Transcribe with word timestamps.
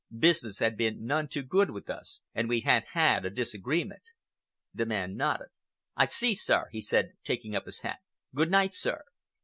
"Business 0.17 0.57
had 0.57 0.77
been 0.77 1.05
none 1.05 1.27
too 1.27 1.43
good 1.43 1.69
with 1.69 1.87
us, 1.87 2.21
and 2.33 2.49
we 2.49 2.61
had 2.61 2.85
had 2.93 3.23
a 3.23 3.29
disagreement." 3.29 4.01
The 4.73 4.87
man 4.87 5.15
nodded. 5.15 5.49
"I 5.95 6.05
see, 6.05 6.33
sir," 6.33 6.69
he 6.71 6.81
said, 6.81 7.11
taking 7.23 7.55
up 7.55 7.67
his 7.67 7.81
hat. 7.81 7.99
"Good 8.33 8.49
night, 8.49 8.73
sir!" 8.73 9.03